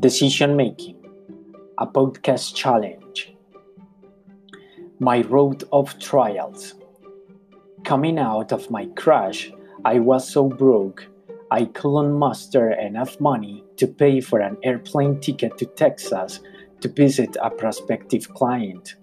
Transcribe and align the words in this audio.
Decision 0.00 0.56
Making, 0.56 0.96
a 1.76 1.86
podcast 1.86 2.54
challenge. 2.54 3.34
My 4.98 5.20
road 5.20 5.64
of 5.72 5.98
trials. 5.98 6.74
Coming 7.84 8.18
out 8.18 8.50
of 8.50 8.70
my 8.70 8.86
crash, 8.96 9.52
I 9.84 9.98
was 9.98 10.26
so 10.26 10.48
broke 10.48 11.06
I 11.50 11.66
couldn't 11.66 12.14
muster 12.14 12.70
enough 12.70 13.20
money 13.20 13.62
to 13.76 13.86
pay 13.86 14.22
for 14.22 14.38
an 14.40 14.56
airplane 14.62 15.20
ticket 15.20 15.58
to 15.58 15.66
Texas 15.66 16.40
to 16.80 16.88
visit 16.88 17.36
a 17.42 17.50
prospective 17.50 18.32
client. 18.32 18.94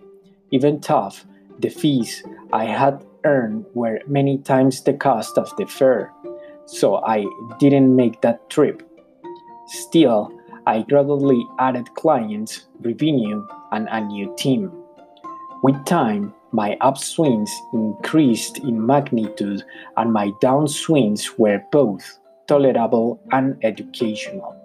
Even 0.49 0.79
tough, 0.79 1.27
the 1.59 1.69
fees 1.69 2.23
I 2.51 2.65
had 2.65 3.05
earned 3.23 3.65
were 3.75 3.99
many 4.07 4.39
times 4.39 4.81
the 4.81 4.93
cost 4.93 5.37
of 5.37 5.55
the 5.57 5.67
fare, 5.67 6.11
so 6.65 7.03
I 7.05 7.23
didn't 7.59 7.95
make 7.95 8.21
that 8.21 8.49
trip. 8.49 8.81
Still, 9.67 10.31
I 10.67 10.81
gradually 10.81 11.47
added 11.59 11.87
clients, 11.95 12.65
revenue, 12.81 13.47
and 13.71 13.87
a 13.89 14.01
new 14.01 14.35
team. 14.37 14.69
With 15.63 15.85
time, 15.85 16.33
my 16.51 16.77
upswings 16.81 17.49
increased 17.71 18.57
in 18.57 18.85
magnitude 18.85 19.63
and 19.95 20.11
my 20.11 20.31
downswings 20.43 21.39
were 21.39 21.63
both 21.71 22.19
tolerable 22.47 23.17
and 23.31 23.57
educational. 23.63 24.57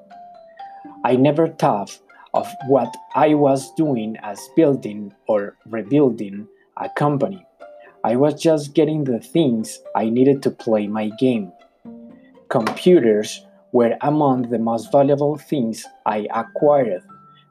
I 1.04 1.14
never 1.14 1.46
thought 1.46 1.96
of 2.34 2.48
what 2.66 2.92
I 3.14 3.34
was 3.34 3.72
doing 3.74 4.16
as 4.24 4.50
building 4.56 5.14
or 5.28 5.56
rebuilding 5.66 6.48
a 6.78 6.88
company. 6.88 7.46
I 8.02 8.16
was 8.16 8.42
just 8.42 8.74
getting 8.74 9.04
the 9.04 9.20
things 9.20 9.78
I 9.94 10.10
needed 10.10 10.42
to 10.42 10.50
play 10.50 10.88
my 10.88 11.10
game. 11.10 11.52
Computers 12.48 13.46
were 13.72 13.96
among 14.02 14.42
the 14.50 14.58
most 14.58 14.92
valuable 14.92 15.36
things 15.36 15.84
I 16.04 16.28
acquired 16.34 17.02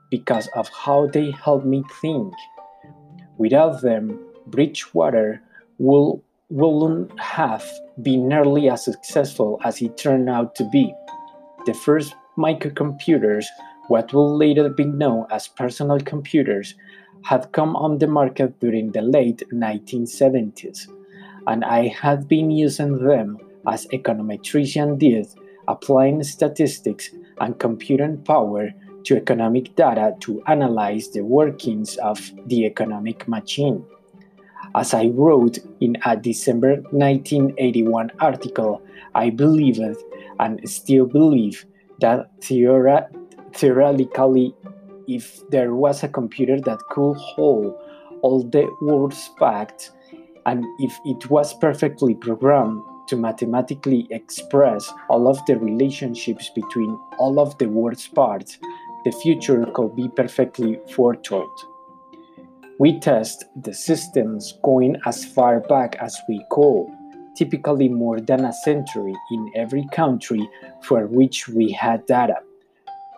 because 0.09 0.47
of 0.55 0.69
how 0.69 1.07
they 1.07 1.31
helped 1.31 1.65
me 1.65 1.83
think. 2.01 2.33
Without 3.37 3.81
them, 3.81 4.19
Bridgewater 4.47 5.41
will, 5.79 6.23
wouldn't 6.49 7.19
have 7.19 7.65
been 8.01 8.27
nearly 8.27 8.69
as 8.69 8.85
successful 8.85 9.59
as 9.63 9.81
it 9.81 9.97
turned 9.97 10.29
out 10.29 10.53
to 10.55 10.69
be. 10.69 10.93
The 11.65 11.73
first 11.73 12.13
microcomputers, 12.37 13.45
what 13.87 14.13
will 14.13 14.37
later 14.37 14.69
be 14.69 14.85
known 14.85 15.25
as 15.31 15.47
personal 15.47 15.99
computers, 15.99 16.75
had 17.23 17.51
come 17.51 17.75
on 17.75 17.97
the 17.97 18.07
market 18.07 18.59
during 18.59 18.91
the 18.91 19.01
late 19.01 19.43
1970s, 19.51 20.87
and 21.47 21.63
I 21.63 21.87
had 21.87 22.27
been 22.27 22.51
using 22.51 23.03
them 23.05 23.37
as 23.67 23.87
econometrician 23.87 24.97
did 24.97 25.27
applying 25.67 26.23
statistics 26.23 27.11
and 27.39 27.59
computing 27.59 28.17
power 28.23 28.71
to 29.03 29.15
economic 29.15 29.75
data 29.75 30.15
to 30.19 30.41
analyze 30.47 31.09
the 31.09 31.21
workings 31.21 31.97
of 31.97 32.31
the 32.47 32.65
economic 32.65 33.27
machine. 33.27 33.85
As 34.75 34.93
I 34.93 35.07
wrote 35.07 35.59
in 35.79 35.97
a 36.05 36.15
December 36.15 36.81
1981 36.91 38.11
article, 38.19 38.81
I 39.15 39.29
believed 39.29 39.81
and 40.39 40.69
still 40.69 41.05
believe 41.05 41.65
that 41.99 42.29
theoretically, 42.41 44.55
if 45.07 45.49
there 45.49 45.75
was 45.75 46.03
a 46.03 46.07
computer 46.07 46.59
that 46.61 46.79
could 46.89 47.17
hold 47.17 47.75
all 48.21 48.43
the 48.43 48.69
world's 48.81 49.29
facts 49.39 49.91
and 50.45 50.63
if 50.79 50.97
it 51.05 51.29
was 51.29 51.53
perfectly 51.55 52.15
programmed 52.15 52.81
to 53.11 53.17
mathematically 53.17 54.07
express 54.09 54.89
all 55.09 55.27
of 55.27 55.45
the 55.45 55.59
relationships 55.59 56.49
between 56.55 56.97
all 57.17 57.41
of 57.41 57.57
the 57.57 57.67
world's 57.67 58.07
parts, 58.07 58.57
the 59.03 59.11
future 59.11 59.65
could 59.73 59.97
be 59.97 60.07
perfectly 60.07 60.79
foretold. 60.95 61.51
We 62.79 63.01
test 63.01 63.43
the 63.61 63.73
systems 63.73 64.57
going 64.63 64.95
as 65.05 65.25
far 65.25 65.59
back 65.59 65.97
as 65.99 66.17
we 66.29 66.41
go, 66.49 66.89
typically 67.35 67.89
more 67.89 68.21
than 68.21 68.45
a 68.45 68.53
century 68.53 69.13
in 69.31 69.51
every 69.57 69.85
country 69.91 70.47
for 70.81 71.05
which 71.07 71.49
we 71.49 71.69
had 71.73 72.05
data, 72.05 72.37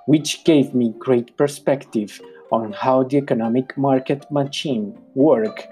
which 0.07 0.43
gave 0.43 0.73
me 0.73 0.95
great 0.97 1.37
perspective 1.37 2.19
on 2.51 2.73
how 2.73 3.03
the 3.03 3.17
economic 3.17 3.77
market 3.77 4.25
machine 4.31 4.97
worked 5.13 5.67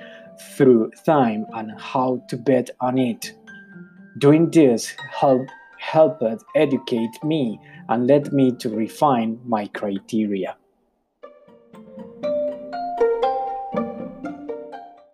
through 0.55 0.91
time 1.05 1.47
and 1.53 1.71
how 1.79 2.23
to 2.27 2.37
bet 2.37 2.69
on 2.79 2.99
it. 2.99 3.33
Doing 4.17 4.51
this 4.51 4.93
helped, 5.11 5.51
helped 5.79 6.23
educate 6.55 7.23
me 7.23 7.59
and 7.87 8.07
led 8.07 8.33
me 8.33 8.51
to 8.57 8.69
refine 8.69 9.39
my 9.45 9.67
criteria. 9.67 10.57